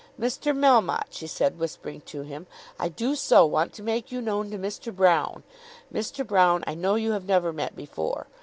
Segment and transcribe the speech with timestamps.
[0.19, 0.51] "Mr.
[0.57, 2.47] Melmotte," she said, whispering to him,
[2.79, 4.91] "I do so want to make you known to Mr.
[4.91, 5.43] Broune.
[5.93, 6.25] Mr.
[6.25, 8.25] Broune I know you have never met before.